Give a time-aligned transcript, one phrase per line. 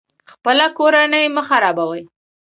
[0.31, 2.01] خپله کورنۍ مه خرابوئ